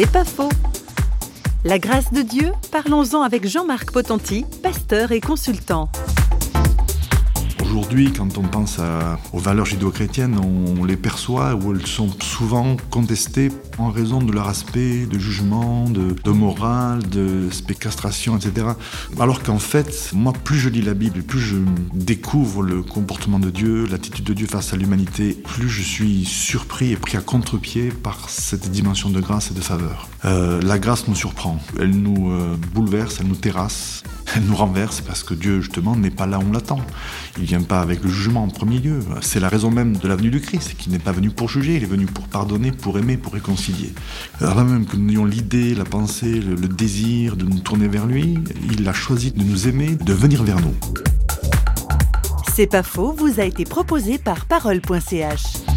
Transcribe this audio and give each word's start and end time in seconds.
C'est 0.00 0.12
pas 0.12 0.24
faux. 0.24 0.48
La 1.64 1.80
grâce 1.80 2.12
de 2.12 2.22
Dieu, 2.22 2.52
parlons-en 2.70 3.22
avec 3.22 3.48
Jean-Marc 3.48 3.90
Potenti, 3.90 4.44
pasteur 4.62 5.10
et 5.10 5.20
consultant. 5.20 5.90
Aujourd'hui, 7.70 8.14
quand 8.14 8.38
on 8.38 8.42
pense 8.42 8.78
aux 9.34 9.38
valeurs 9.38 9.66
judéo-chrétiennes, 9.66 10.38
on, 10.38 10.84
les 10.86 10.96
perçoit 10.96 11.54
où 11.54 11.74
elles 11.74 11.86
sont 11.86 12.08
souvent 12.22 12.78
contestées 12.90 13.50
en 13.76 13.90
raison 13.90 14.22
de 14.22 14.32
leur 14.32 14.48
aspect 14.48 15.04
de 15.04 15.18
jugement, 15.18 15.84
de, 15.90 16.30
morale, 16.30 17.06
de 17.10 17.50
spécastration, 17.50 18.38
etc. 18.38 18.68
Alors 19.20 19.42
qu'en 19.42 19.58
fait, 19.58 20.10
moi, 20.14 20.32
plus 20.32 20.58
je 20.58 20.70
lis 20.70 20.80
la 20.80 20.94
Bible, 20.94 21.22
plus 21.22 21.40
je 21.40 21.56
découvre 21.92 22.62
le 22.62 22.82
comportement 22.82 23.38
de 23.38 23.50
Dieu, 23.50 23.86
l'attitude 23.86 24.24
de 24.24 24.32
Dieu 24.32 24.46
face 24.46 24.72
à 24.72 24.76
l'humanité, 24.76 25.32
plus 25.32 25.68
je 25.68 25.82
suis 25.82 26.24
surpris 26.24 26.92
et 26.92 26.96
pris 26.96 27.18
à 27.18 27.20
contre-pied 27.20 27.90
par 27.90 28.30
cette 28.30 28.70
dimension 28.70 29.10
de 29.10 29.20
grâce 29.20 29.50
et 29.50 29.54
de 29.54 29.60
faveur. 29.60 30.08
Euh, 30.24 30.62
la 30.62 30.78
grâce 30.78 31.06
nous 31.06 31.14
surprend, 31.14 31.60
elle 31.78 31.90
nous 31.90 32.32
euh, 32.32 32.56
bouleverse, 32.72 33.18
elle 33.20 33.26
nous 33.26 33.36
terrasse, 33.36 34.02
elle 34.36 34.44
nous 34.44 34.56
renverse 34.56 35.00
parce 35.00 35.22
que 35.22 35.34
Dieu, 35.34 35.60
justement, 35.60 35.96
n'est 35.96 36.10
pas 36.10 36.26
là 36.26 36.38
où 36.38 36.42
on 36.48 36.52
l'attend. 36.52 36.80
Il 37.38 37.44
vient 37.44 37.62
pas 37.62 37.80
avec 37.80 38.02
le 38.02 38.10
jugement 38.10 38.44
en 38.44 38.48
premier 38.48 38.78
lieu. 38.78 39.00
C'est 39.20 39.40
la 39.40 39.48
raison 39.48 39.70
même 39.70 39.96
de 39.96 40.08
la 40.08 40.16
venue 40.16 40.30
du 40.30 40.40
Christ, 40.40 40.76
qu'il 40.76 40.92
n'est 40.92 40.98
pas 40.98 41.12
venu 41.12 41.30
pour 41.30 41.48
juger, 41.48 41.76
il 41.76 41.82
est 41.82 41.86
venu 41.86 42.06
pour 42.06 42.26
pardonner, 42.28 42.72
pour 42.72 42.98
aimer, 42.98 43.16
pour 43.16 43.32
réconcilier. 43.32 43.92
Alors 44.40 44.64
même 44.64 44.86
que 44.86 44.96
nous 44.96 45.10
ayons 45.10 45.24
l'idée, 45.24 45.74
la 45.74 45.84
pensée, 45.84 46.40
le, 46.40 46.54
le 46.54 46.68
désir 46.68 47.36
de 47.36 47.44
nous 47.44 47.60
tourner 47.60 47.88
vers 47.88 48.06
lui, 48.06 48.38
il 48.70 48.88
a 48.88 48.92
choisi 48.92 49.32
de 49.32 49.42
nous 49.42 49.68
aimer, 49.68 49.96
de 49.96 50.12
venir 50.12 50.42
vers 50.42 50.60
nous. 50.60 50.74
C'est 52.54 52.66
pas 52.66 52.82
faux, 52.82 53.12
vous 53.12 53.40
a 53.40 53.44
été 53.44 53.64
proposé 53.64 54.18
par 54.18 54.46
parole.ch. 54.46 55.67